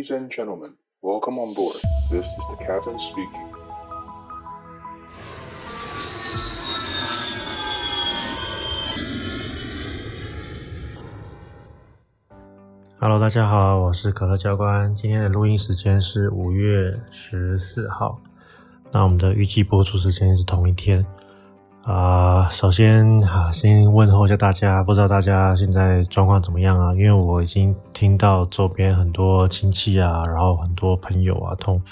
[0.00, 1.76] Ladies and gentlemen, welcome on board.
[2.10, 3.46] This is the captain speaking.
[12.98, 14.94] Hello，大家好，我是可乐教官。
[14.94, 18.22] 今天的录音时间是五月十四号，
[18.90, 21.04] 那我们的预计播出时间是同一天。
[21.92, 26.94] 啊、首先啊，先问候一下大家，不知道大家现在状况怎么样啊？
[26.94, 31.82] 因为我已经听到周边很多亲戚啊，然后很多朋友啊，同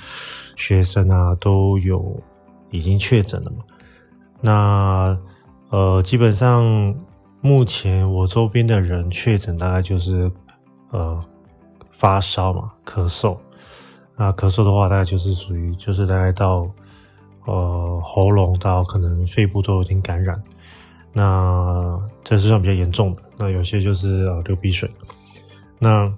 [0.54, 2.16] 学生啊，都有
[2.70, 3.56] 已经确诊了嘛。
[4.40, 5.18] 那
[5.70, 6.94] 呃，基本上
[7.40, 10.30] 目前我周边的人确诊大概就是
[10.90, 11.20] 呃
[11.90, 13.36] 发烧嘛，咳嗽。
[14.14, 16.70] 那咳嗽的话，大概就是属于就是大概到。
[17.48, 20.38] 呃，喉咙到可能肺部都有点感染，
[21.14, 23.22] 那这是算比较严重的。
[23.38, 24.90] 那有些就是呃流鼻水，
[25.78, 26.12] 那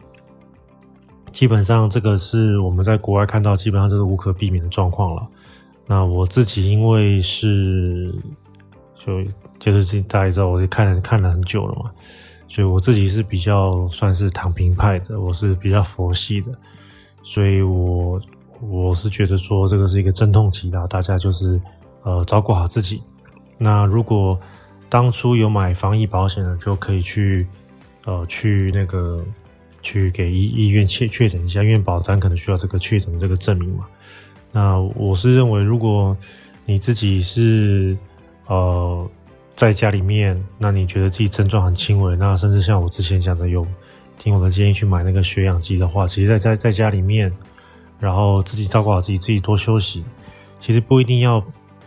[1.30, 5.24] 基本上这个是我们在国外看到，基本上这是无可避免的状况了。
[5.86, 8.12] 那我自己因为是
[8.98, 9.22] 就
[9.60, 11.92] 就是大家知道，我就看看了很久了嘛，
[12.48, 16.52] 所以我自己是比较算是躺平派的，我是比较佛系的，
[17.22, 18.20] 所以我。
[18.60, 21.58] 我是觉得说这个是一个阵痛期的，大家就是
[22.02, 23.02] 呃照顾好自己。
[23.56, 24.38] 那如果
[24.88, 27.46] 当初有买防疫保险的，就可以去
[28.04, 29.24] 呃去那个
[29.82, 33.86] 去给医医院确确诊一下，因为保单可能需要这个确诊的这个证明嘛。
[34.52, 36.16] 那我是认为，如果
[36.66, 37.96] 你自己是
[38.46, 39.08] 呃
[39.56, 43.66] 在家里面，那你觉得自己症状很轻微，那甚至像我之前讲的有
[44.18, 47.32] 听我的建议去买那个血氧机的话，其实在在在家里面。
[48.00, 50.02] 然后自己照顾好自己，自己多休息。
[50.58, 51.42] 其实不一定要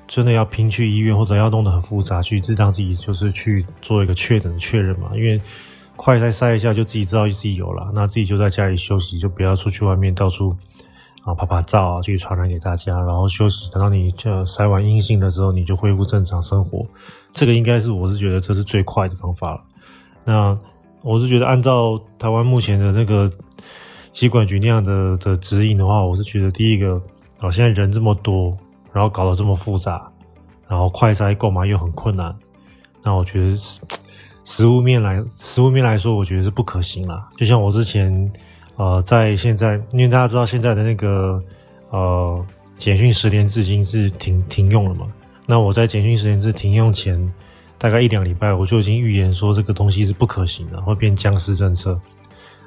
[0.07, 5.09] 真的要拼去医院，或者要弄得很复杂，去让自己就是去做一个确诊的确认嘛。
[5.15, 5.41] 因为
[5.95, 10.55] 快筛筛一下就自己知道自己有了，那自己就在家里休息，就不要出去外面到处
[11.23, 12.99] 啊拍拍照啊，去传染给大家。
[13.01, 16.85] 然后休息，等到你这筛完阴性了之后，你就恢复正常生活。
[17.31, 19.61] 这个应该是我是觉得这是最快的方法了。
[20.25, 20.57] 那
[21.01, 23.31] 我是觉得按照台湾目前的那个。
[24.13, 27.01] 疾管局那样的的指引的话，我是觉得第一个，
[27.39, 28.55] 哦，现在人这么多，
[28.93, 30.09] 然后搞得这么复杂，
[30.67, 32.33] 然后快筛购买又很困难，
[33.01, 33.55] 那我觉得
[34.45, 37.27] 实物面来 实物面来说，我觉得是不可行啦。
[37.35, 38.31] 就像我之前，
[38.75, 41.43] 呃，在现在，因为大家知道现在的那个
[41.89, 42.45] 呃
[42.77, 45.07] 简讯实联制已经是停停用了嘛，
[45.47, 47.33] 那我在简讯实联制停用前
[47.79, 51.99] 大概一两礼拜，我就已经预言说这个东西是不可行的，会变僵尸政策。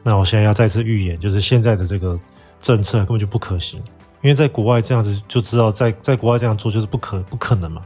[0.09, 2.17] 那我现在要再次预言，就是现在的这个
[2.63, 3.83] 政策根本就不可行，
[4.23, 7.83] 因为在国外这样子就知道在，在国外这样做就是不可不可能嘛，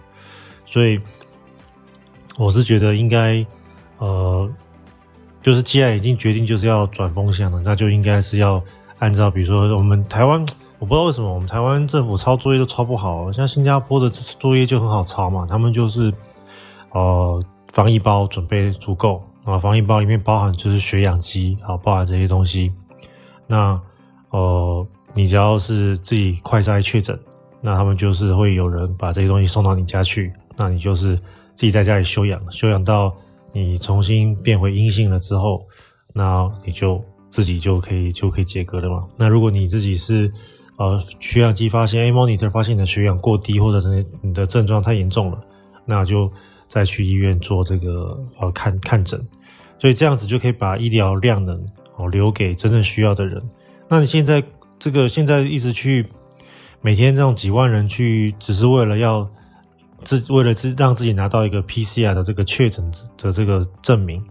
[0.67, 1.01] 所以
[2.37, 3.43] 我是觉得应该，
[3.97, 4.47] 呃，
[5.43, 8.63] 就是既然已经决定就是要转风向了，那就应该是要
[8.99, 10.39] 按照，比如说我们台湾，
[10.79, 16.13] 我不知道为什么我们台湾政府抄作业都抄不好，像新加坡的作业就很好抄嘛，他们就是
[16.91, 17.43] 呃
[17.73, 19.25] 防疫包准备足够。
[19.50, 22.72] 啊，防疫包里面包含就是血氧机，好，包含这些东西。
[23.49, 23.81] 那
[24.31, 27.19] 呃，你只要是自己快筛确诊，
[27.60, 30.33] 那他们就是会有人把这些东西送到你家去。
[30.56, 31.16] 那你就是
[31.56, 33.12] 自己在家里休养，休养到
[33.53, 35.66] 你重新变回阴性了之后，
[36.15, 39.09] 那你就自己就可以就可以解隔了嘛。
[39.16, 40.31] 那如果你自己是
[40.77, 45.43] 呃血氧机发现，哎，monitor 发现你的血氧过低，或者是你的症状太严重了，
[45.84, 46.31] 那就。
[46.72, 49.21] 再去医院做这个呃看看诊，
[49.81, 51.59] 所以这样子就可以把医疗量能
[51.97, 53.43] 哦留给真正需要的人。
[53.89, 54.41] 那你现在
[54.79, 56.07] 这个现在一直去
[56.83, 59.27] 每天这种几万人去，只是为了要
[60.05, 64.23] 自为了自让自己拿到一个 PCR 的这个确诊的这个证明，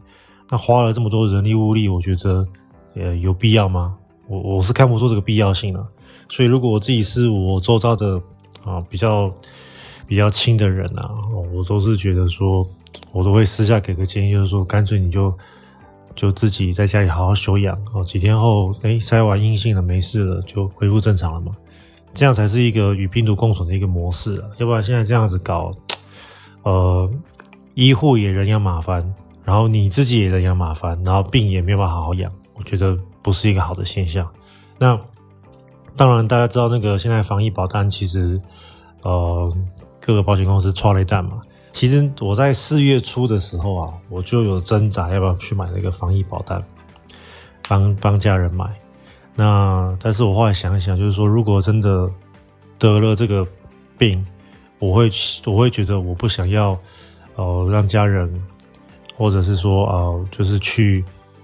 [0.49, 2.47] 那花了这么多人力物力，我觉得
[2.93, 3.97] 呃有必要吗？
[4.27, 5.85] 我我是看不出这个必要性了。
[6.29, 8.21] 所以如果我自己是我周遭的
[8.63, 9.33] 啊比较。
[10.09, 11.13] 比较亲的人啊，
[11.53, 12.67] 我都是觉得说，
[13.11, 15.31] 我都会私下给个建议，就是说，干脆你就
[16.15, 21.55] 就自己在家里好好休养哦，几天后，哎，筛完阴性了，没事了，就恢复正常了嘛，
[22.15, 25.71] 这样才是一个与病毒共存的一个模式啊，要不然现在这样子搞，
[26.65, 27.07] 呃，
[27.75, 29.13] 医护也人仰马翻，
[29.43, 34.27] 然后你自己也人仰马翻，然后病也没有办法好好养，我觉得不是一个好的现象。
[34.79, 34.99] 那
[35.95, 38.41] 当然，大家知道那个现在防疫保单其实，
[39.03, 39.55] 呃。
[39.99, 41.41] 各个保险公司抓了一单嘛，
[41.71, 46.63] 其实我在四月初的时候啊，我就有挣扎要不要去买那个防疫保单，
[47.67, 48.65] 帮帮家人买。
[49.35, 52.09] 那但是我后来想想，就是说如果真的
[52.77, 53.47] 得了这个
[53.97, 54.25] 病，
[54.79, 55.09] 我会
[55.45, 56.77] 我会觉得我不想要，
[57.35, 58.29] 呃，让家人
[59.15, 61.03] 或者是说呃，就是去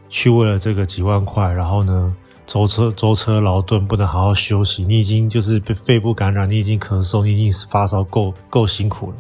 [0.10, 2.16] 去为了这个几万块，然后呢，
[2.46, 9.18] 舟车舟车劳顿，不能好好休息，你已经就是被肺部感染，你已经咳嗽，你已经发烧够够辛苦了，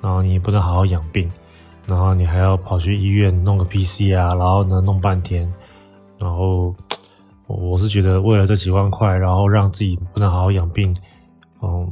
[0.00, 1.30] 然后你不能好好养病，
[1.86, 5.50] 然后你还要跑去医院弄个 P C 啊，然后呢弄半天，
[6.18, 6.74] 然后
[7.46, 10.94] 我是觉得为了这几万块，然后让自己不能好好养病，
[11.62, 11.88] 嗯，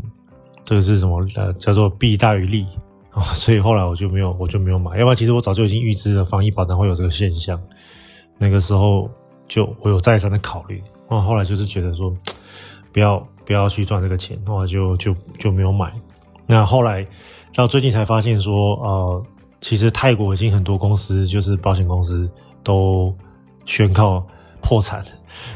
[0.64, 1.24] 这个是什么？
[1.36, 2.66] 呃，叫做弊大于利
[3.10, 7.60] 啊， 所以后来我就没有我就没有买，要不然其实我早就已经预知了防疫保单会有这个现象，
[8.38, 9.08] 那个时候。
[9.54, 12.12] 就我有再三的考虑，然后来就是觉得说，
[12.92, 15.92] 不要不要去赚这个钱，后来就就就没有买。
[16.44, 17.06] 那后来
[17.54, 19.26] 到最近才发现说，呃，
[19.60, 22.28] 其实泰国已经很多公司就是保险公司
[22.64, 23.14] 都
[23.64, 24.26] 宣告
[24.60, 25.04] 破产，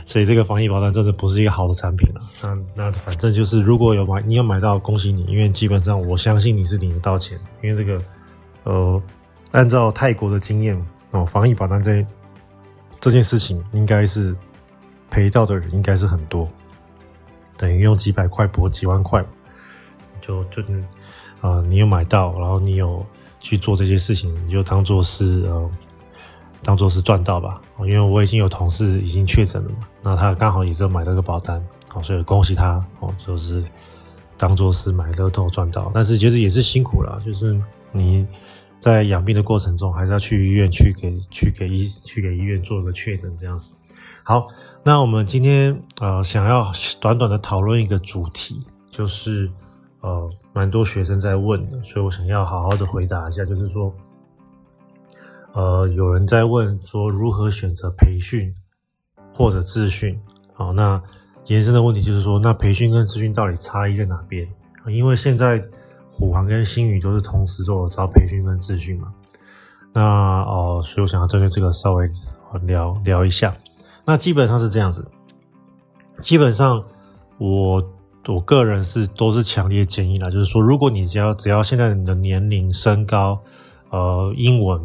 [0.07, 2.21] 所以这个防疫保单真的不是一个好的产品了。
[2.41, 8.01] 那那反正就是如果有买，你有买到，恭喜你，因为基本上我相信你是领得到钱，因为这个
[8.63, 9.03] 呃，
[9.51, 10.81] 按照泰国的经验
[11.11, 12.07] 哦，防疫保单这。
[13.01, 14.35] 这件事情应该是
[15.09, 16.49] 赔到的人应该是很多，
[17.57, 19.25] 等于用几百块博几万块，
[20.21, 20.63] 就就、
[21.41, 23.07] 呃，你有买到，然后你有
[23.41, 25.71] 去做这些事情，你就当做是呃，
[26.63, 27.61] 当做是赚到吧。
[27.81, 33.65] 因为我已经有同事已经确诊了嘛，那他刚好也是买了个保单，好，所以恭喜他哦，就是
[34.37, 37.59] 当做是买乐透赚到，但是其实也是辛苦了，就是
[37.93, 38.27] 你。
[38.81, 43.73] 在养病的过程中，还是要去医院去给去给医去给医院做一个确诊，这样子。
[44.23, 44.47] 好，
[44.85, 46.71] 那我们今天呃想要
[47.01, 49.51] 短短的讨论一个主题，就是
[50.01, 53.93] 呃蛮多学生在问的，所以我想要好好的回答一下，就是说，
[55.55, 58.55] 呃有人在问说如何选择培训
[59.35, 60.19] 或者自训。
[60.53, 61.03] 好，那
[61.47, 64.49] 延伸的问题就是说，那培训跟自训到底差异在哪边？
[64.87, 65.61] 因为现在。
[66.19, 69.07] 虎航跟新宇都是同时都有招培训跟资讯嘛，
[69.93, 70.03] 那
[70.43, 72.11] 哦，所以我想要针对这个稍微
[72.65, 73.57] 聊聊一下。
[74.05, 75.07] 那基本上是这样子，
[76.21, 76.83] 基本上
[77.39, 77.81] 我
[78.27, 83.39] 我个人是都是强烈建议啦，就是说，如果你只要只要现在你的年龄、身高、
[83.91, 84.81] 呃，英文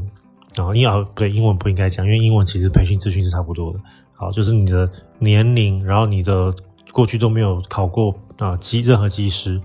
[0.57, 3.79] 啊，英啊不对，英文不应该讲，因为英文其实培训资讯是差不多的。
[4.13, 4.88] 好，就是你的
[5.18, 6.53] 年龄，然后你的
[6.91, 9.59] 过去都没有考过啊机任何机师。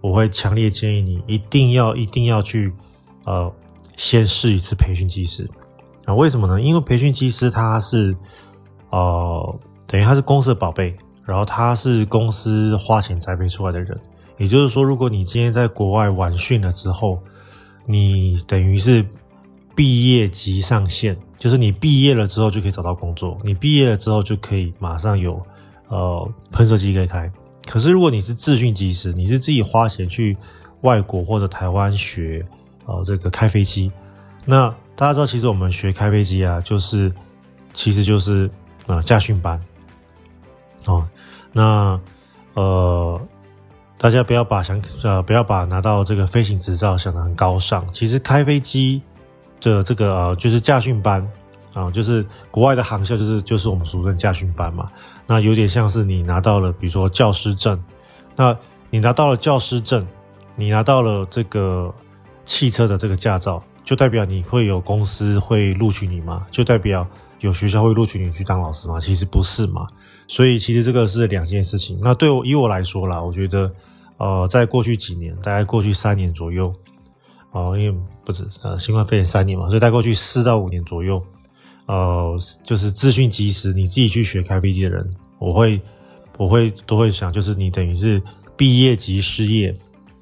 [0.00, 2.72] 我会强烈建议你一定要一定要去，
[3.24, 3.52] 呃，
[3.96, 5.48] 先试一次培训机师
[6.06, 6.14] 啊？
[6.14, 6.60] 为什么呢？
[6.60, 8.14] 因为培训机师他是，
[8.90, 14.00] 呃，等于他是公司的宝贝，然后他是公司花钱栽培出来的人。
[14.38, 17.18] 也就是说，如果你今天在国外完训了之后，
[17.84, 19.06] 你等于是
[19.74, 25.38] 毕业即上线，就是你毕业了之后就可以找到工作，你毕业了之后就可以马上有
[25.88, 27.30] 呃喷射机可以开。
[27.70, 30.36] 可是，如果你是自训机师，你是自己花钱去
[30.80, 32.44] 外国或者台湾学，
[32.84, 33.92] 呃，这个开飞机，
[34.44, 37.12] 那大家知道，其实我们学开飞机啊，就是
[37.72, 38.50] 其实就是
[38.88, 39.64] 啊驾训班，
[40.86, 41.06] 哦，
[41.52, 42.00] 那
[42.54, 43.20] 呃，
[43.96, 49.00] 大家不要把想呃不要把拿到这个飞行执照想得很高尚，其实开飞机
[49.60, 51.24] 的这个呃就是驾训班。
[51.72, 54.90] 啊，就是国外的航校，就是就是我们俗称驾训班嘛。
[55.26, 57.80] 那有点像是你拿到了，比如说教师证，
[58.34, 58.56] 那
[58.90, 60.04] 你拿到了教师证，
[60.56, 61.94] 你拿到了这个
[62.44, 66.44] 汽车的这个驾照，就代表你会有公司会录取你吗？
[66.50, 67.06] 就代表
[67.38, 68.98] 有学校会录取你去当老师吗？
[68.98, 69.86] 其实不是嘛。
[70.26, 71.96] 所以其实这个是两件事情。
[72.02, 73.70] 那对我以我来说啦，我觉得
[74.16, 76.74] 呃，在过去几年，大概过去三年左右，
[77.52, 81.22] 哦、因为不止呃新冠肺炎三年嘛，所以在过去四到五年左右。
[81.90, 85.80] 呃，就是资讯机师，你自己去学开飞机的人，我会，
[86.38, 88.22] 我会都会想，就是你等于是
[88.56, 89.74] 毕业即失业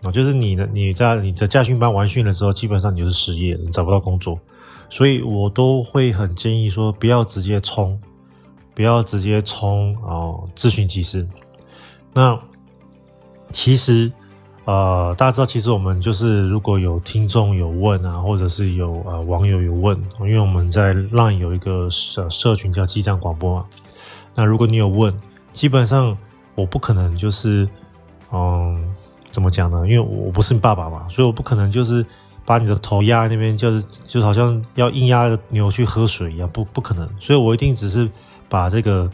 [0.02, 4.40] 啊，就是你的你在你的驾训班完训了之后，基本上你就是失业，你找不到工作，
[4.88, 8.00] 所以我都会很建议说，不要直接冲，
[8.74, 11.28] 不要直接冲哦，自训机师。
[12.14, 12.40] 那
[13.52, 14.10] 其实。
[14.68, 23.64] 呃，大家知道，其实我们就是如果有听众有问啊，或者是有呃网友有问，因为我们在浪有一个社社群叫机长广播嘛。
[24.34, 25.18] 那如果你有问，
[25.54, 26.14] 基本上
[26.54, 27.66] 我不可能就是，
[28.30, 28.94] 嗯，
[29.30, 29.88] 怎么讲呢？
[29.88, 32.04] 因为我不是你爸爸嘛，所以我不可能就是
[32.44, 37.08] 把你的头压在那边，就是就好像要硬压着牛去喝水一样，不不可能。
[37.18, 38.06] 所以我一定只是
[38.50, 39.10] 把这个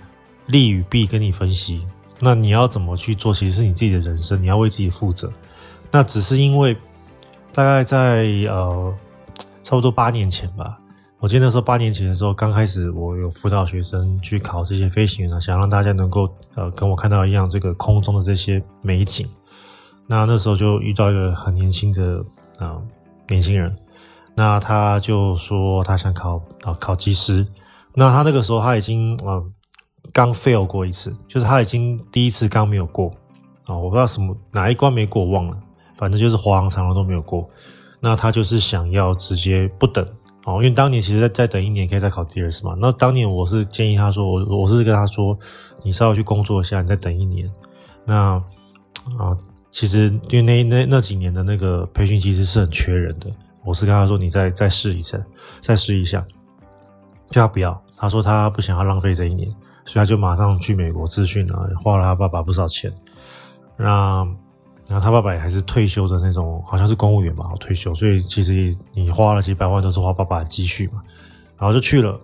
[0.47, 1.87] 利与弊跟你分析。
[2.21, 3.35] 那你要怎么去做？
[3.35, 5.31] 其实是你自己的人生，你要为自己负责。
[5.91, 6.75] 那只是因为
[7.53, 8.95] 大概在呃
[9.63, 10.79] 差不多八年前吧，
[11.19, 19.29] 我记得那时候八年前的时候，刚开始我有辅导学生去考这些飞行员啊，想让大家能够呃跟我看到一样这个空中的这些美景。
[20.07, 22.25] 那那时候就遇到一个很年轻的
[22.59, 22.81] 啊、
[23.29, 23.75] 年轻人，
[24.35, 27.47] 那他就说他想考啊考机师。
[27.95, 29.27] 那他那个时候他已经啊。
[29.27, 29.51] 呃
[30.15, 33.11] 刚 fail 过一次，就是他已经第一次刚没有过
[33.67, 35.57] 啊，我不知道什么哪一关没过，我忘了，
[35.99, 37.47] 反正就是华航、长荣都没有过。
[38.01, 40.07] 那他就是想要直接不等
[40.45, 42.77] 哦，因为当年其实再再等一年可以再考第二次嘛。
[42.79, 45.37] 那当年我是建议他说，我我是跟他说，
[45.83, 47.51] 你稍微去工作一下，你再等一年。
[48.05, 48.41] 那
[49.19, 49.37] 啊，
[49.71, 53.29] 其实因为那那那几年的那个培训其实是很缺人的，
[53.65, 55.25] 我是跟他说，你再再试一次，
[55.61, 56.25] 再试一下，
[57.31, 57.83] 叫他不要。
[57.97, 59.49] 他说他不想要浪费这一年，
[59.85, 62.93] 所以他就马上去美国咨询了，花了他爸爸不少钱。
[63.77, 64.27] 那
[64.89, 71.03] 然后他爸爸也还是退休的那种，好像是公务员吧，退休，所以其实你花了几百万都是花爸爸的积蓄嘛。
[71.57, 72.21] 然后就去了。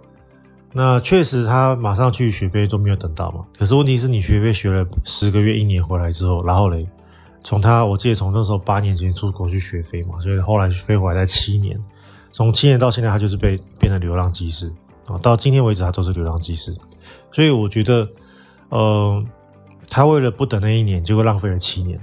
[0.73, 3.45] 那确实他马上去学飞都没有等到嘛。
[3.59, 6.87] 可是问题是你学飞学了十个月、一年回来之后，然后嘞，
[7.43, 11.77] 从他我记得从那时候八年前出国去学飞嘛，所以后来飞回来才七年，
[12.31, 14.71] 从七年到现在他就是被变成流浪机师
[15.07, 15.17] 啊。
[15.19, 16.77] 到今天为止，他都是流浪机师，
[17.33, 18.09] 所以我觉得，
[18.71, 19.25] 呃，
[19.89, 21.99] 他为了不等那一年，结果浪费了七年，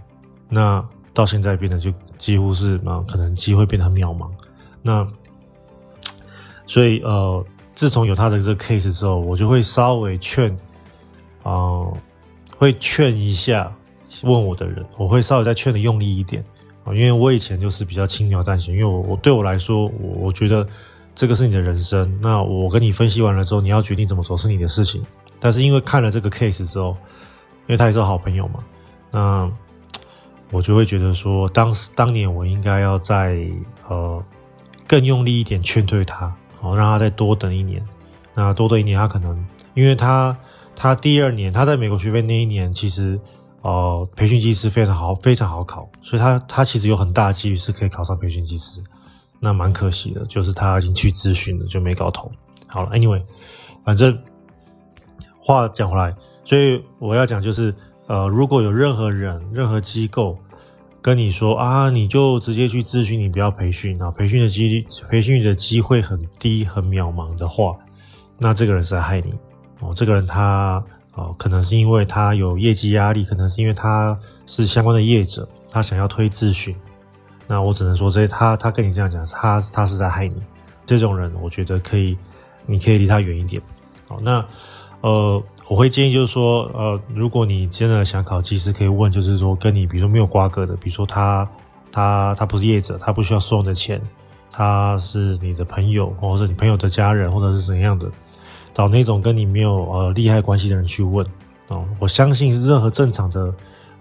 [0.47, 4.29] 那到现在变得就几乎是啊，可能机会变得很渺茫。
[4.81, 5.05] 那
[6.65, 10.49] 所以呃，自从有他的这个 case 之后，我就会稍微劝，
[11.43, 11.85] 啊、
[12.57, 13.69] 会劝一下
[14.23, 16.43] 问我的人，我会稍微再劝的用力一点
[16.85, 20.65] 啊，因为我以前就是比较轻描淡写，因为我我对我来说，我我觉得。
[21.17, 25.03] 这个是你的人生，那我跟你分析完了之后，你要决定怎么走是你的事情。
[25.39, 26.95] 但是因为看了这个 case 之后，
[27.61, 28.63] 因为他也是好朋友嘛，
[29.09, 29.51] 那
[30.51, 33.35] 我就会觉得说，当时当年我应该要再
[33.87, 34.23] 呃
[34.87, 36.31] 更用力一点劝退他，
[36.61, 37.83] 好让他再多等一年。
[38.35, 39.43] 那多等一年，他可能
[39.73, 40.37] 因为他
[40.75, 43.19] 他第二年他在美国学费那一年，其实
[43.63, 48.83] 呃培训机师非常好，非常好考，所以他他其实有很大的几率是可以考上培训机师。
[49.39, 52.31] 那蛮可惜的，就是他已经去咨询了，就没搞头。
[52.65, 53.21] 好了，Anyway，
[53.83, 54.17] 反正
[55.39, 57.73] 话讲回来，所以我要讲就是，
[58.07, 60.37] 呃，如果有任何人、任何机构
[61.01, 67.77] 跟你说啊，你就直接去咨询，你不要培训啊，培训的几率、培训的机会很低、很渺茫的话，
[68.37, 69.33] 那这个人是在害你
[69.79, 69.93] 哦。
[69.95, 76.75] 这个人他哦，可能是因为他有业绩压力，可能是因为他是相关的业者，他想要推咨询。
[77.47, 80.41] 那我只能说，这他他跟你这样讲，他他是在害你。
[80.85, 82.17] 这种人，我觉得可以，
[82.65, 83.61] 你可以离他远一点。
[84.07, 84.45] 好，那
[85.01, 91.49] 呃，我会建议就是说，呃，如果你真的想考机师，可以问，就是说跟你比如说没有瓜葛的，比如说他
[91.91, 94.01] 他他不是业者，他不需要收你的钱，
[94.51, 98.09] 他是你的朋友，或者你朋友的家人，或者是怎样的，
[98.73, 101.25] 找那种跟你没有呃利害关系的人去问。
[101.67, 103.53] 哦，我相信任何正常的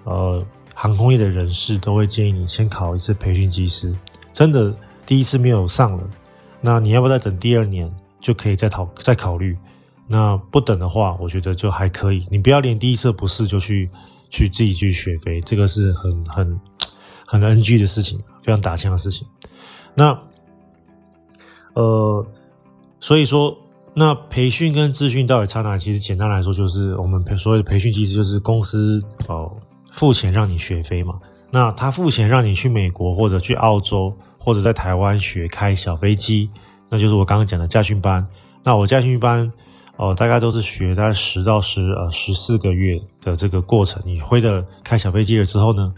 [0.05, 0.45] 呃。
[0.79, 3.97] 航空业的人士都会建议你先考一次培训机师，
[4.35, 4.71] 真的
[5.07, 6.07] 第一次没有上了，
[6.61, 7.91] 那你要不要再等第二年
[8.21, 9.57] 就可以再考再考虑？
[10.07, 12.27] 那不等的话，我觉得就还可以。
[12.31, 13.91] 你不要连第一次不试就去
[14.29, 16.61] 去自己去学飞，这个是很很
[17.27, 19.27] 很 NG 的事情，非常打枪的事情。
[19.95, 20.17] 那
[21.73, 22.25] 呃，
[23.01, 23.57] 所以说，
[23.95, 25.79] 那培训跟咨询到底差哪？
[25.79, 29.57] 其实简单来说，就是我们培所谓的培训机师，就是公司哦。
[29.97, 31.19] 付钱让你学飞嘛？
[31.51, 36.51] 那他付钱让你去美国或者去澳洲或者在台湾学开小飞机，
[36.91, 38.25] 那就是我刚刚讲的驾训班。
[38.63, 39.51] 那我驾训班
[39.97, 44.03] 哦、大概都是学大概十到十呃十四个月的这个过程。
[44.05, 45.95] 你会的开小飞机了之后呢，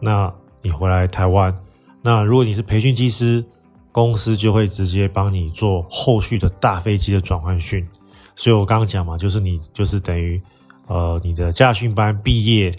[0.00, 0.32] 那
[0.62, 1.54] 你回来台湾，
[2.00, 3.44] 那如果你是培训机师，
[3.92, 7.86] 公司就会直接帮你做后续的大飞机的转换训。
[8.34, 10.40] 所以我刚刚讲嘛，就是你就是等于
[10.86, 12.72] 呃你的驾训班毕业。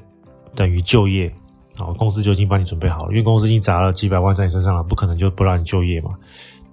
[0.55, 1.31] 等于就业，
[1.77, 6.11] 啊，公司就已经帮你准备好了，因为公司已经砸了几百万在你身上了，不可能就不让你就业嘛。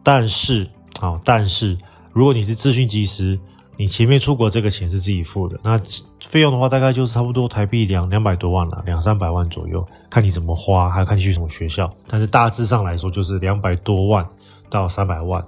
[0.03, 0.67] 但是，
[1.01, 1.77] 啊，但是
[2.13, 3.39] 如果你是咨询机师，
[3.77, 5.81] 你前面出国这个钱是自己付的，那
[6.25, 11.93] 费用的话大概就是差不多台币两两百多万了，两三百万左右，看你怎么花，还要看你去什么学校。
[12.07, 14.27] 但是大致上来说，就是两百多万
[14.71, 15.45] 到三百万。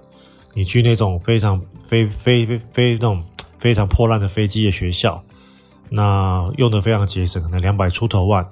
[0.55, 3.25] 你去那种非常非非非非那种
[3.59, 5.21] 非常破烂的飞机的学校。
[5.88, 8.47] 那用的非常节省，可能两百出头万。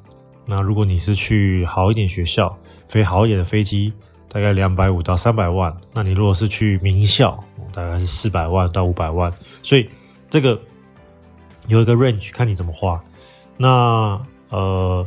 [0.47, 2.57] 那如果你是去好一点学校，
[2.89, 3.93] 飞好一点的飞机，
[4.29, 5.75] 大概两百五到三百万。
[5.93, 7.39] 那你如果是去名校，
[7.73, 9.33] 大概是四百万到五百万。
[9.63, 9.89] 所以
[10.29, 10.61] 这个
[11.69, 13.01] 有一个 range，看你怎么花。
[13.57, 15.07] 那呃，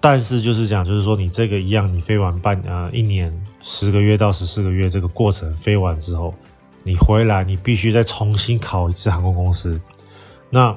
[0.00, 6.32] 但是就是讲，就是说你这个一样，你飞完半呃一年十个月到十四个月这个过程飞完之后，
[6.84, 9.80] 你回来你必须再重新考一次航空公司。
[10.50, 10.76] 那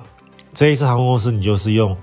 [0.53, 1.95] 这一次航空公司，你就是用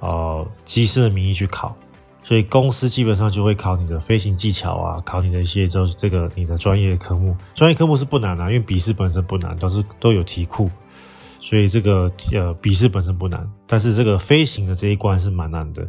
[0.00, 1.74] 呃机师的名义去考，
[2.22, 7.36] 所以公司基本上就会考你的飞行技巧啊，考你的一些就是这个你的专业科目。
[7.54, 10.70] 专业科目是不难啊，因为笔试本身不难，都是都有题库。
[11.40, 15.82] 所以这个呃笔试本身不难，但是这个飞行的这一关是蛮难的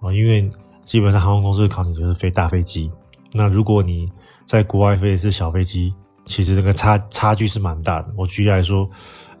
[0.00, 0.50] 啊，因为
[0.82, 2.90] 基本上航空公司考你就是飞大飞机，
[3.32, 4.10] 那如果你
[4.46, 5.92] 在国外飞的是小飞机，
[6.24, 8.08] 其实这个差差距是蛮大的。
[8.16, 8.88] 我举例来说，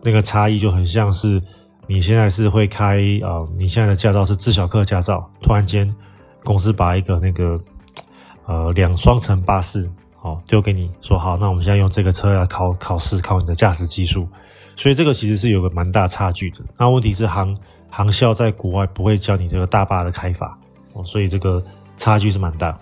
[0.02, 1.42] 那个差异就很像是
[1.86, 5.94] 你现在是会开啊、你现在的驾照是自小客驾照，突然间
[6.42, 7.60] 公司把一个那个
[8.46, 14.26] 呃两双层巴士好丢给你说好，那我们现在用这个车来考考试，考你的驾驶技术。
[14.76, 16.60] 所以这个其实是有个蛮大差距的。
[16.76, 17.56] 那问题是航
[17.88, 20.58] 航校在国外不会教你这个大巴的开法
[20.94, 21.62] 哦，所以这个
[21.96, 22.76] 差距是蛮大。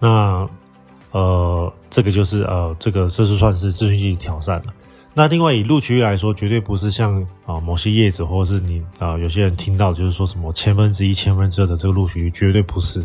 [0.00, 0.48] 那
[1.12, 4.72] 呃，这个就是呃，这个这是算是自训机挑战了。
[5.12, 13.04] 那另外以录取率来说，绝对不是像啊、某些业者或者是你啊、有些人听到就是说什么千分之一、千分之二的这个录取率，绝对不是。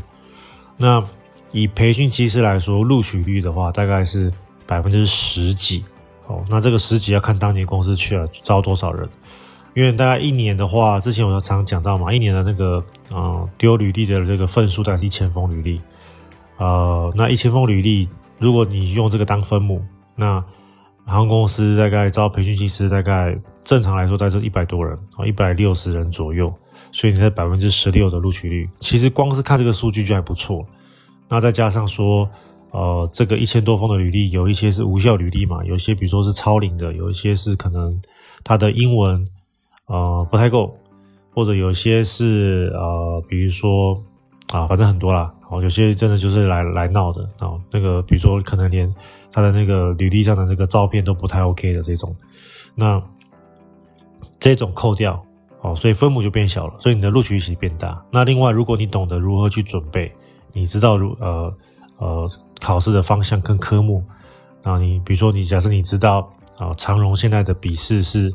[0.78, 1.04] 那
[1.52, 4.32] 以培训机师来说，录取率的话大概是
[4.68, 5.84] 百分之十几。
[6.28, 9.08] 哦，那这个十几要看当年公司去了招多少人，
[9.76, 15.80] 因为大概一年的话，之前我常讲到嘛，一年的那个啊丢履历的这个份数大概是一千封履历，
[16.58, 18.10] 呃，那一千封履历，
[18.40, 19.86] 如果你用这个当分母，
[20.16, 20.44] 那
[21.06, 26.54] 航空公司大概招培训机师，大概正常来说大概是一百多人啊，一百六十人左右，
[26.92, 30.66] 所以你在百分之十六的录取率，其实光是看这个数据就还不错，
[31.30, 32.30] 那再加上说。
[32.72, 37.98] 呃，这个一千多封的履历，有一些是无效履历嘛，有些比如说是超龄的，有一些是可能
[38.44, 39.26] 他的英文
[39.86, 40.78] 呃不太够，
[41.34, 43.98] 或者有些是呃，比如说
[44.52, 45.34] 啊，反正很多啦。
[45.50, 48.94] 哦，有些真的就是来来闹的，哦，那个比如说可能连
[49.36, 52.16] 他的那个履历上的那个照片都不太 OK 的这种，
[52.74, 53.04] 那
[54.40, 55.22] 这种扣掉
[55.60, 58.02] 哦，所以分母就变小了，所以你的录取率变大。
[58.10, 60.10] 那另外，如果你懂得如何去准备，
[60.54, 61.54] 你知道如呃。
[61.98, 64.04] 呃，考试的方向跟科目，
[64.64, 68.30] 啊，你比如说，你假设你知道啊，长荣现在的笔试是，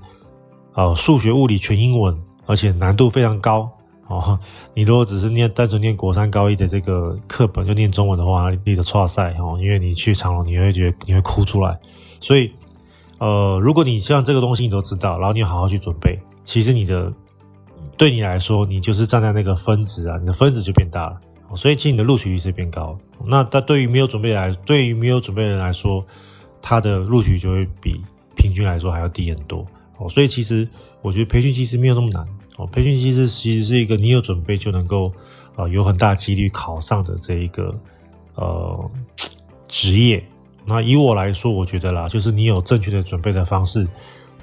[0.73, 3.71] 呃，数学、物理全英文，而且难度非常高
[4.11, 4.39] 哦。
[4.75, 11.79] 你如果只是念单纯念国三高一的这个课本就念中文的话，你的剉赛哦，因为你去长隆你会觉得你会哭出来。
[12.21, 12.53] 所以，
[13.19, 17.11] 呃，如果你像这个东西你都知道，然后你好好去准备，其实你的
[17.97, 21.19] 对你来说，你就是站在那个分值啊，你的分值就变大了。
[21.57, 26.05] 所以其实你的录取率是变高，那但对于没有准备来，对于没有准备的人来说，
[26.63, 28.01] 他的录取就会比
[28.37, 29.67] 平均来说还要低很多。
[29.99, 30.69] 哦，所以其实
[31.03, 32.25] 我觉得培训其实没有那么难。
[32.61, 35.11] 哦，培训机制其实是一个你有准备就能够
[35.57, 37.75] 啊有很大几率考上的这一个
[38.35, 38.91] 呃
[39.67, 40.23] 职业。
[40.67, 43.89] 那以我来说，我觉得啦，就是你有正确的准备的方式，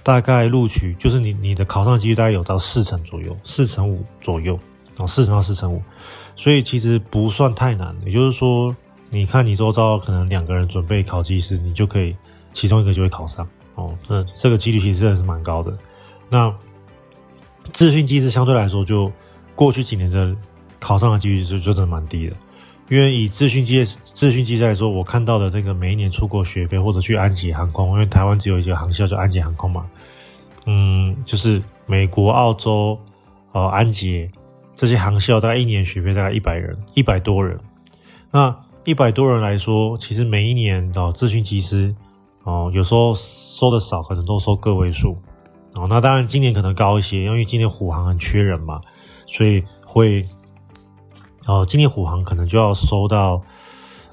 [0.01, 4.60] 大概录取就是你你的考上几率大概有到四成左右，四成五左右，
[4.97, 5.80] 哦，四成到四成五。
[6.36, 8.75] 所以其实不算太难，也就是说，
[9.12, 12.15] 你看你周遭可能两个人准备考技师，你就可以
[12.51, 13.93] 其中一个就会考上哦。
[14.08, 15.77] 那这个几率其实真的是蛮高的。
[16.30, 16.53] 那
[17.73, 19.12] 自训机师相对来说，就
[19.56, 20.36] 过去几年的
[20.80, 22.36] 考上的几率就就真的蛮低的。
[22.89, 29.86] 因为以自训机自训机师来说，我看到的那个每一年出国学费或者去安捷航空，因为台湾只有一个航校叫安捷航空嘛，
[30.65, 32.97] 嗯，就是美国、澳洲，
[33.51, 34.30] 呃，安捷。
[34.73, 37.60] 这些航校大概一年学费大概一百人，一百多人。
[38.30, 41.93] 那一百多人来说，其实每一年的自训机师
[42.43, 45.17] 哦，有时候收的少，可能都收个位数
[45.78, 45.88] 哦。
[45.90, 48.82] 那当然今年可能高一些，因为今年虎航很缺人嘛，
[49.26, 50.28] 所以会
[51.46, 53.42] 哦，今年虎航可能就要收到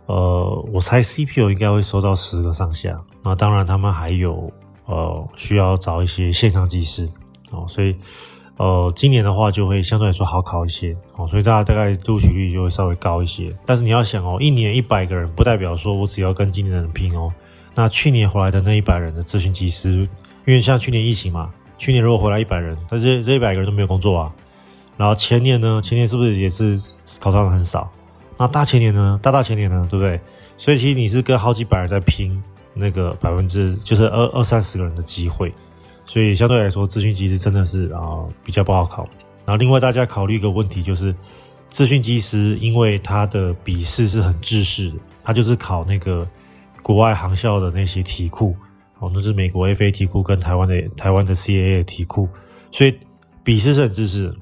[0.06, 3.00] 呃，我猜 CPU 应该会收到十个上下。
[3.22, 4.52] 那当然他们还有
[4.86, 7.08] 呃需要找一些线上技师
[7.50, 7.96] 哦，所以。
[8.56, 13.52] 呃，今年的话就会相对来说好考一些，哦，所以大家大概录取率就会稍微高一些。
[13.66, 17.34] 但是你要想哦，一年一百个人，不代表说我只要跟今年的人拼哦。
[17.74, 20.08] 那去年回来的那一百人的咨询技师，
[20.46, 24.32] 因为像去年疫情嘛，去年如果回来一百人，但是这一百个人都没有工作啊。
[24.96, 26.80] 然后前年呢，前年是不是也是
[27.18, 27.90] 考上的很少？
[28.36, 30.20] 那大前年呢，大大前年呢，对不对？
[30.56, 32.42] 所以其实你是跟好几百人在拼
[32.74, 35.52] 那个百分之，就是二二三十个人的机会。
[36.06, 39.08] 所以相对来说，资讯机师真的是啊、比较不好考。
[39.46, 41.14] 然后另外大家考虑一个问题，就是
[41.68, 46.28] 资讯机师因为他的笔试是很制式的，他就是考那个
[46.82, 48.54] 国外航校的那些题库，
[48.98, 52.28] 哦，那是美国 FA 题库跟台湾的台湾的 CAA 题库，
[52.70, 52.94] 所以
[53.42, 54.34] 笔试是很制式的。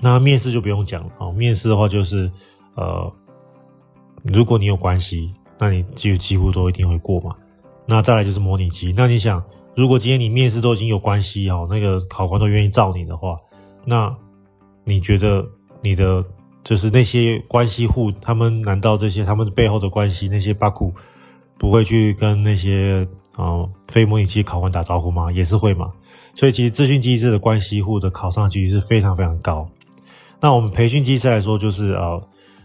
[0.00, 2.30] 那面试就不用讲了哦，面试的话就是
[2.74, 3.12] 呃，
[4.22, 7.34] 如果你有关系，那你就几乎都一定会过嘛。
[7.86, 9.42] 那再来就是模拟机，那你想。
[9.76, 13.36] 如果今天你面试都已经有关系哦，那个考官都愿意罩你的话，
[13.84, 14.16] 那
[14.84, 15.44] 你觉得
[15.82, 16.24] 你的
[16.62, 20.94] 就是那些关系户，他们难道这些他们背后的关系那些巴库
[21.58, 23.04] 不会去跟那些
[23.36, 25.30] 呃非模拟机考官打招呼吗？
[25.32, 25.90] 也是会嘛。
[26.34, 29.68] 所以其实资讯机师的关系户的考上几率是非常非常高。
[30.40, 32.20] 那我们培训机师来说，就是呃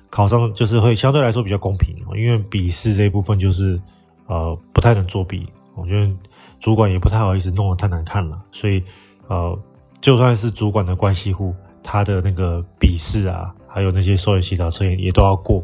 [0.10, 3.80] 考上就是会相对来说比较公平，因为笔试这一部分就是
[4.26, 6.12] 呃不太能作弊，我觉得
[6.60, 8.84] 主管也不太好意思弄得太难看了，所以
[9.28, 9.58] 呃
[10.02, 11.54] 就算是主管的关系户，
[11.84, 15.64] 他的那个笔试啊，还有那些收益协调测验也都要过，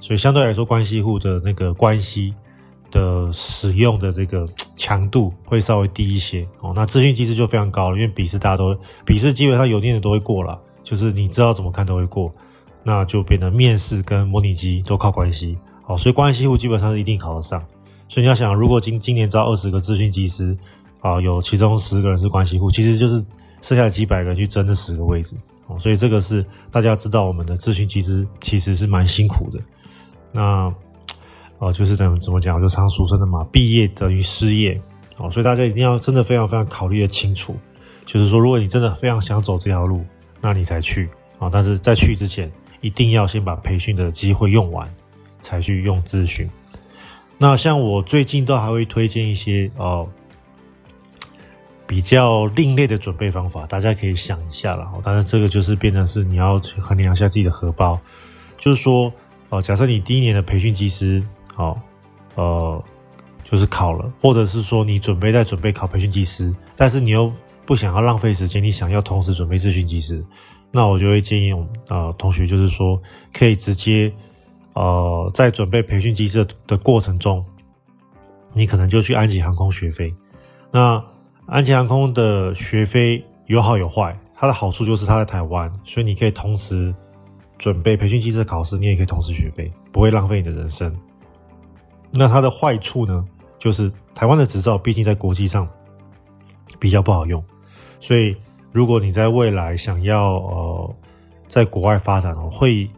[0.00, 2.34] 所以相对来说关系户的那个关系
[2.92, 6.72] 的使用的这个强度会稍微低一些哦。
[6.76, 10.56] 那资讯机师就非常高了，因为笔试大家都笔试基本上有念的都会过了。
[10.84, 12.32] 就是你知道怎么看都会过，
[12.82, 17.64] 那就变得面试跟模拟机都靠关系，好，所以关系户基本上是一定考得上。
[18.08, 20.56] 所以你要想，如果今今年招二十个资讯机师，
[21.00, 23.24] 啊，有其中十个人是关系户，其实就是
[23.60, 25.36] 剩下几百个人去争这十个位置，
[25.68, 29.60] 哦，所以这个是大家知道我们的资讯机师其实是蛮辛苦的。
[30.32, 30.74] 那，
[31.62, 34.82] 呃，就是等于怎么讲，就常俗称的嘛，毕业等于失业，
[35.18, 37.56] 哦，所以大家一定要真的非常非常考虑的清楚，
[38.04, 40.04] 就是说，如果你真的非常想走这条路。
[40.44, 41.48] 那你才去啊！
[41.48, 44.92] 但是在去之前，一定要先把培训的机会用完，
[45.40, 46.50] 才去用咨询。
[47.38, 50.04] 那像我最近都还会推荐一些呃
[51.86, 54.90] 比较另类的准备方法，大家可以想一下了。
[55.04, 57.96] 但是这个就是变成是你要去衡量一下自己的荷包，
[58.58, 59.12] 就是说
[59.50, 61.22] 哦，假设你第一年的培训技师
[61.54, 61.80] 好
[62.34, 62.82] 呃
[63.44, 67.30] 就是考了，或者是说你准备在准备考培训技师，但是你又
[67.66, 70.24] 不想要浪费时间，你想要同时准备咨询技师，
[70.70, 73.00] 那我就会建议我们呃同学，就是说
[73.32, 74.12] 可以直接
[74.74, 77.44] 呃在准备培训机师的过程中，
[78.52, 80.12] 你可能就去安吉航空学飞。
[80.70, 81.02] 那
[81.46, 86.94] 安吉航空的学飞有好有坏，它的好处就是它在台湾，所以你可以同时
[87.58, 90.94] 准备培训机师的考试，你也可以同时学飞，不会浪费你的人生。
[92.12, 93.24] 那它的坏处呢，
[93.58, 95.66] 就是台湾的执照毕竟在国际上
[96.78, 97.42] 比较不好用。
[97.98, 98.36] 所以，
[98.70, 100.94] 如果你在未来想要呃
[101.48, 102.88] 在国外发展哦，会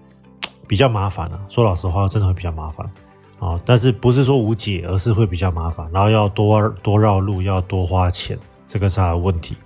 [0.66, 1.40] 比较麻烦啊。
[1.48, 2.90] 说老实话，真的会比较麻烦
[3.38, 3.60] 啊。
[3.64, 9.56] 但是不是说无解，而是会比较麻烦，然后要多多绕路，要多花钱，这个是他的问题。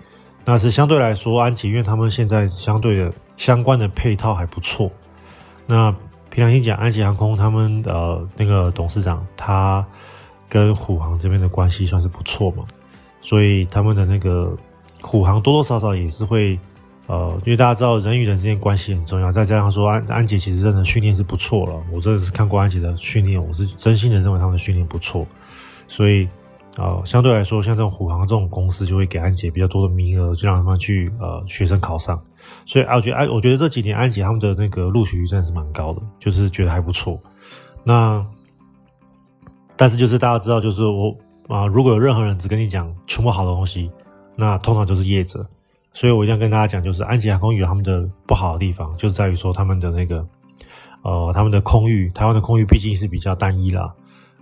[0.44, 4.90] 那是相对来说，安捷因为他们现在相对的相关的配套还不错。
[5.66, 5.94] 那
[6.30, 9.84] 平常心讲，安捷航空他们呃那个董事长，他
[10.48, 12.64] 跟虎航这边的关系算是不错嘛，
[13.20, 14.56] 所以他们的那个。
[15.00, 16.58] 虎航多多少少也是会，
[17.06, 25.24] 呃，因为大家知道人与人之间关系很重要，再加上说安安捷其实真的训练是不错了，我真的是看过安捷的训练，我是真心的认为他们的训练不错，
[25.86, 26.28] 所以，
[26.78, 32.18] 呃，相对来说，像这种虎航这种公司就会给安捷比较多的名额，就让他们去呃学生考上，
[32.64, 37.20] 所以啊，我觉得安，我觉得这几年安捷他们的那个录取率真的是蛮高的，就是觉得还不错。
[37.84, 38.24] 那，
[39.76, 41.14] 但是就是大家知道，就是我
[41.48, 43.90] 啊、如果有任何人只跟你讲全部好的东西。
[44.40, 45.44] 那通常就是业者，
[45.92, 50.24] 所以我一定要跟大家讲，就是安捷航空有他们的不好的地方，就在于说他们的那个，
[51.02, 53.92] 呃，他们的空域，台湾的空域毕竟是比较单一啦。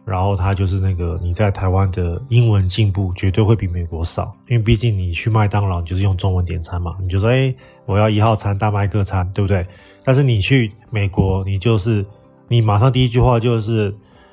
[0.07, 9.67] 然后它就是那个你在台湾的英文进步绝对会比美国少，因为毕竟你去麦当劳你就是用中文点餐嘛，你就说哎，我要一号餐大麦克餐，对不对？
[10.05, 12.07] 但是你去美国，你就是
[12.49, 13.93] 你马上第一句话就是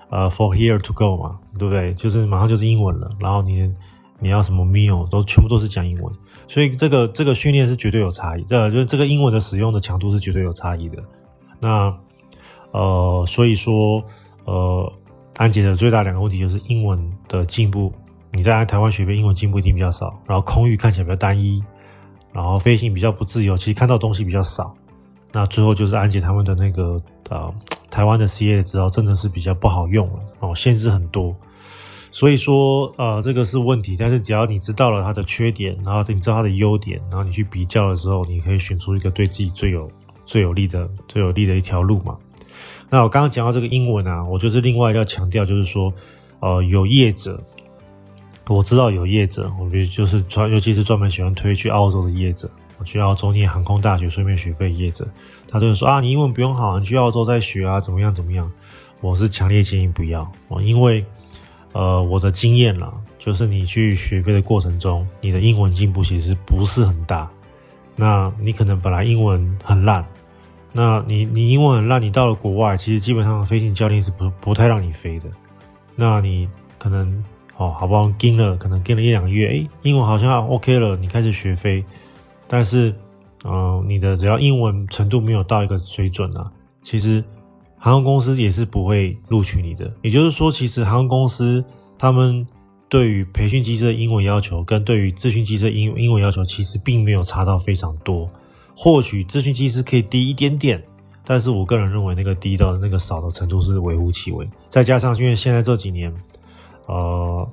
[0.10, 1.94] 呃，for here to go 嘛，对不对？
[1.96, 3.74] 就是马上就是英文了，然后你。
[4.20, 6.14] 你要什么 meal 都全部都是讲英文，
[6.48, 10.98] 所以这个这个训练是绝对有差异，这就是这个英文的使用的强度是绝对有差异的。
[11.60, 11.94] 那
[12.72, 14.02] 呃，所以说
[14.46, 14.90] 呃，
[15.38, 17.92] 安捷的最大两个问题就是英文的进步，
[18.32, 21.64] 你在台湾学飞英文进步一定比较少，然后空域看起来比较单一，
[22.32, 24.76] 然后飞行比较不自由，其实看到东西比较少。
[25.32, 27.52] 那最后就是安捷他们的那个呃，
[27.90, 31.36] 台湾的 CA 的执照真的是比较不好用了哦，限制很多。
[32.12, 33.96] 所以说，呃，这个是问题。
[33.98, 39.90] 但是只要你知道了它的缺点，然后你知道它的优点，然后你去比较的时候，你可以选出一个对自己最有、
[40.24, 42.16] 最有利的、最有利的一条路嘛。
[42.94, 45.92] 那我刚刚讲到这个英文啊，我就是另外要强调，就是说，
[46.42, 47.42] 呃，有业者，
[48.48, 55.08] 我知道有业者，我觉得就是专，尤其是专门喜欢推去澳洲的业者，我去澳洲念航空大学，顺便学飞业者，
[55.48, 58.52] 他就会说啊，你英文不用好，你去澳洲再学啊，怎么样怎么样？
[59.02, 61.04] 我是强烈建议不要，因为。
[61.76, 67.28] 呃，我的经验啦，就是你去学费的过程中，你的英文进步其实不是很大。
[67.96, 70.06] 那你可能本来英文很烂，
[70.74, 75.30] 那你你英文很烂，你到了国外，其实基本上飞行教练是不不太让你飞的。
[75.96, 77.24] 那你可能
[77.56, 81.86] 哦，好不容易跟了，可能跟了一两个月，诶，英文好像 OK 了，你开始学飞，
[82.48, 82.90] 但是，
[83.46, 87.24] 嗯、呃，你的只要英文程度没有到一个水准啊，其实。
[87.76, 91.62] 航空公司也是不会录取你的，也就是说，其实航空公司
[92.00, 92.48] 他们
[92.88, 98.30] 对于培训机师的英文要求跟对于咨询机师的英英文要求其实并没有差到非常多。
[98.76, 100.84] 或许咨询机师可以低一点点，
[101.24, 104.50] 但是我个人认为那个低到那个少的程度是微乎其微。
[104.70, 106.14] 再加上因为现在这几年，
[106.88, 107.48] 呃，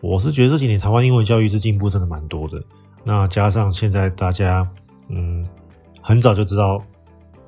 [0.00, 2.62] 我是觉得这几年台湾英文教育是进步真的蛮多的。
[3.04, 4.66] 那加上现在大家
[5.08, 5.46] 嗯
[6.00, 6.82] 很早就知道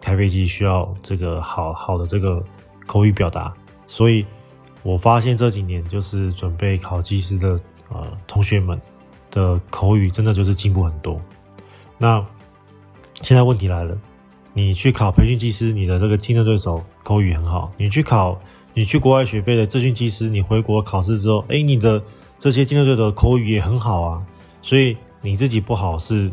[0.00, 2.44] 开飞机需要这个好好的这个
[2.86, 3.52] 口语表达，
[3.86, 4.24] 所以
[4.82, 8.80] 我发现这几年就是准备考机师的呃同学们
[9.30, 11.20] 的口语真的就是进步很多。
[11.98, 12.24] 那
[13.22, 13.96] 现在问题来了，
[14.52, 18.38] 你去考培训机师，你的这个竞争对手口语很好；你去考，
[18.74, 22.02] 你去国外学飞的咨询机师，你回国考试之后，哎，你的
[22.38, 24.26] 这些竞争对手口语也很好啊。
[24.60, 26.30] 所以你自己不好是，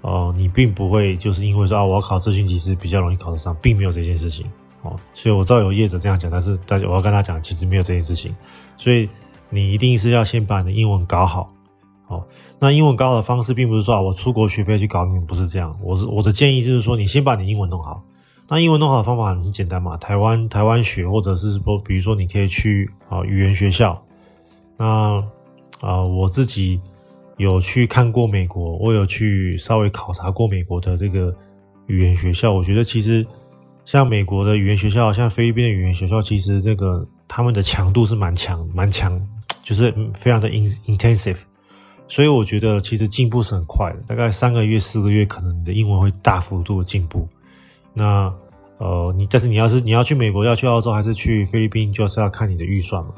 [0.00, 4.50] 呃，你并不会就是因为说啊，我要考咨询机师比较容易考得上，并没有这件事情
[4.82, 4.98] 哦。
[5.14, 8.34] 所以我知道有业者这样讲，但是大家我要跟他讲，其实没有这件事情。
[8.76, 9.08] 所以
[9.48, 11.48] 你一定是要先把你的英文搞好。
[12.10, 12.26] 哦，
[12.58, 15.78] 那英文高的方式并不是说啊，我出国学飞去搞英文，不是这样。
[15.80, 18.02] 我是我的建议就是说，你先把你英文弄好。
[18.48, 24.02] 那英文弄好的方法很简单嘛，台湾台湾学，或者是说，比如说你可以去啊语言学校。
[24.76, 25.22] 那
[25.80, 26.80] 啊，我自己
[27.36, 31.32] 有去看过美国，我有去稍微考察过美国的这个
[31.86, 32.52] 语言学校。
[32.52, 33.24] 我觉得其实
[33.84, 39.16] 像美国的语言学校，像菲律宾的语言学校，其实这个他们的强度是蛮强蛮强，
[39.62, 41.38] 就是非常的 in intensive。
[42.10, 47.28] 所以我觉得其实进步是很快的，大概三个月、四个月，可能你的英文会大幅度的进步。
[47.94, 48.34] 那
[48.78, 53.12] 呃，你但是你要是你要去美国、要去澳洲还是去菲律宾，就是要看你的预算嘛。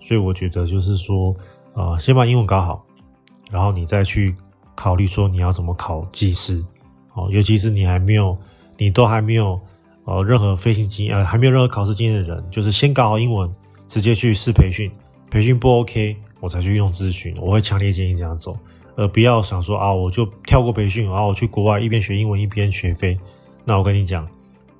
[0.00, 1.32] 所以我觉得就是说，
[1.74, 2.84] 呃，先把英文搞好，
[3.48, 4.34] 然后你再去
[4.74, 6.60] 考虑说你要怎么考技师。
[7.14, 8.36] 哦，尤其是你还没有，
[8.76, 9.60] 你都还没有
[10.04, 13.48] 呃任何飞行经验，呃还没有任何考试经验的人，就是先搞好英文，
[13.86, 14.90] 直接去试培训，
[15.30, 16.16] 培训不 OK。
[16.42, 18.58] 我才去用咨询，我会强烈建议这样走，
[18.96, 23.16] 而不要想说啊，我就跳过培训，然后我去国外一边学英文一边学飞。
[23.64, 24.26] 那我跟你讲，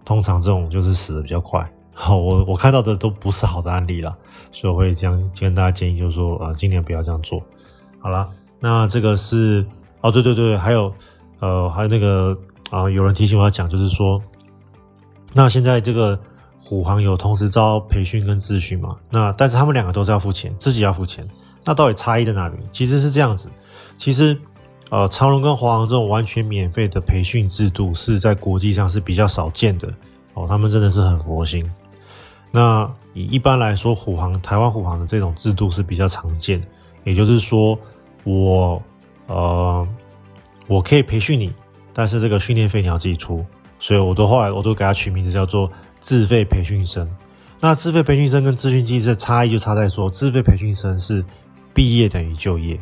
[0.05, 1.65] 通常这种就是死的比较快。
[1.95, 4.13] 好，我我看到的都不是好的案例啦，
[4.51, 7.41] 所以我会这样跟大家建议，就是说啊，今年不要这样做。
[8.01, 9.65] 好了，那这个是
[10.01, 10.93] 哦，对对对，还有
[11.39, 12.37] 呃，还有那个
[12.71, 14.21] 啊，有人提醒我要讲，就是说，
[15.33, 16.19] 那现在这个
[16.59, 18.97] 虎航有同时招培训跟咨询嘛？
[19.11, 21.25] 那但是他们两个都是要付钱，自己要付钱。
[21.65, 22.57] 那到底差异在哪里？
[22.73, 23.49] 其实是这样子，
[23.97, 24.37] 其实，
[24.91, 29.89] 呃，长荣跟华航这种完全免费的培训制度是在国际上是比较少见的
[30.35, 31.65] 哦，他们真的是很佛心。
[32.51, 36.61] 那以一般来说，虎航台湾虎航的这种制度是比较常见，
[37.05, 37.79] 也就是说，
[38.25, 38.83] 我
[39.29, 39.87] 呃，
[40.67, 41.53] 我可以培训你，
[41.95, 43.45] 但是这个训练费你要自己出，
[43.79, 45.71] 所以我都后来我都给他取名字叫做
[46.01, 47.09] 自费培训生。
[47.61, 51.25] 那自费培训生跟自训机师的差异就差在说，自费培训生是。
[51.75, 52.79] 毕业等于就业，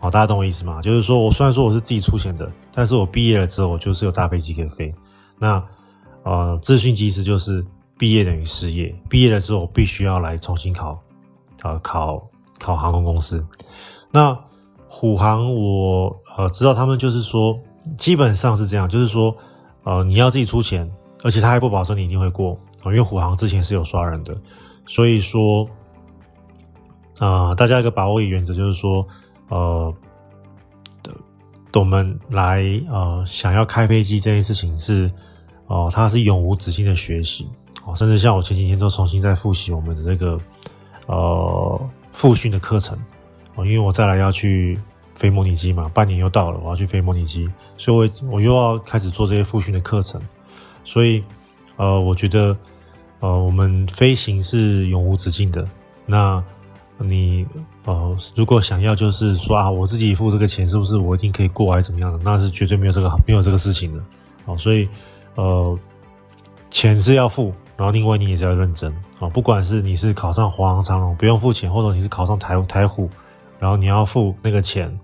[0.00, 0.82] 好，大家懂我意思吗？
[0.82, 4.94] 就是说我虽然说我是自己出钱的，但是我毕业了之后，我就是有大飞机可以飞。
[5.38, 5.62] 那
[6.24, 7.64] 呃，自训机师就是
[7.96, 11.00] 毕业等于失业，毕业了之后我必须要来重新考，
[11.62, 12.22] 呃，考
[12.58, 13.42] 考航空公司。
[14.10, 14.38] 那
[14.88, 17.58] 虎航我呃知道他们就是说，
[17.96, 19.34] 基本上是这样，就是说
[19.84, 20.90] 呃你要自己出钱，
[21.24, 24.36] 而且他还不保证你一定会过，因为虎航之前是有刷人的，
[24.86, 25.66] 所以说。
[27.18, 29.06] 啊、大家一个把握的原则就是说，
[29.48, 29.92] 呃，
[31.72, 35.10] 我们来呃想要开飞机这件事情是，
[35.66, 37.48] 哦、呃，它是永无止境的学习，
[37.84, 40.40] 哦，甚至像我前几天都重新在复习我们的这个
[41.06, 41.80] 呃
[42.12, 42.96] 复训的课程，
[43.56, 44.78] 哦，因为我再来要去
[45.12, 50.20] 飞模拟机嘛，半年又到了，我要去飞模拟机，所以我我又要开始做这些复训的课程，
[50.84, 51.22] 所以
[51.76, 52.56] 呃，我觉得
[53.20, 55.66] 呃我们飞行是永无止境的，
[56.06, 56.42] 那。
[56.98, 57.46] 你
[57.84, 62.18] 呃，如果想要就是说啊，我自己付这个钱，是不是我一定可以过还是怎么样的？
[62.24, 64.02] 那是绝对没有这个没有这个事情的。
[64.46, 64.88] 哦，所以
[65.36, 65.78] 呃，
[66.70, 69.28] 钱是要付，然后另外你也是要认真啊。
[69.28, 73.08] 不管是你是考上华航、长荣不用付钱，或者你是考上台台虎，
[73.58, 74.96] 然后你要付那个钱，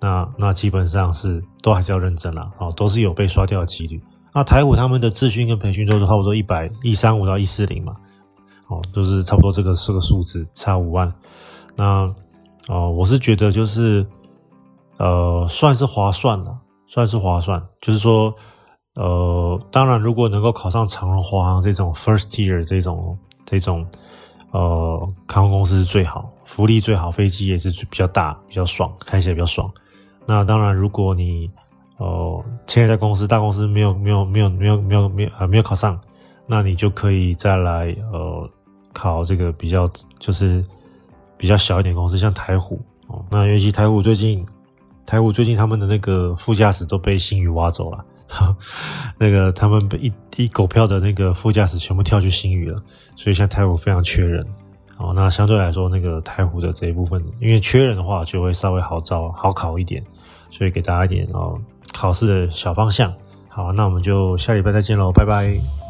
[0.00, 2.50] 那那基本上是都还是要认真啦。
[2.58, 4.02] 哦，都是有被刷掉的几率。
[4.32, 7.94] 那台虎他们的自训跟培训都是差不多一百一三五到一四零嘛。
[8.68, 11.12] 哦，就是差不多这个这个数字，差五万。
[11.76, 12.02] 那
[12.68, 14.06] 哦、呃，我是觉得就是
[14.98, 16.56] 呃，算是划算了，
[16.86, 17.62] 算是划算。
[17.80, 18.34] 就是说，
[18.94, 23.86] 呃，当然，如果能够考上长荣、华航这种 first tier 这种这种
[24.52, 29.70] 呃航空公司是最好，福利最好，飞机也是比较大，比较爽，开起来比较爽。
[30.26, 31.50] 那当然，如果你
[31.98, 36.00] 呃现在在公司大公司没有没有没有没有没有没有啊没有考上。
[36.46, 38.46] 那你就可以再来呃
[38.92, 40.62] 考这个比较就是
[41.36, 43.24] 比较小一点公司，像台虎哦。
[43.30, 44.44] 那尤其台虎最近，
[45.06, 48.04] 台虎最近他们的那个副驾驶都被新宇挖走了，
[49.18, 52.82] 那个他们被一一狗票的那个副驾驶全部跳去新宇了，
[53.16, 54.44] 所以现在台虎非常缺人。
[54.96, 60.00] 哦，那相对来说，那个台湖的这一部分，因为缺人的话，就会稍微好招、好考一点，
[60.50, 61.60] 所以给大家一点哦
[61.92, 63.12] 考试的小方向。
[63.48, 65.83] 好，那我们就下礼拜再见喽，拜拜。